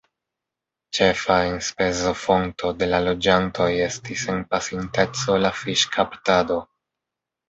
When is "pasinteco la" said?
4.55-5.53